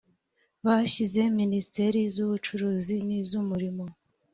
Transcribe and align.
bashyize 0.65 1.21
minisiteri 1.39 1.99
z’ubucuruzi 2.13 2.95
niz’ 3.07 3.31
umurimo. 3.41 3.85